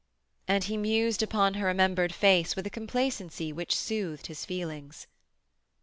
[0.47, 5.05] And he mused upon her remembered face with a complacency which soothed his feelings.